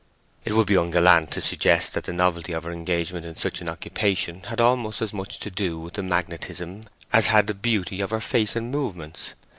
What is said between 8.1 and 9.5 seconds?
face and movements.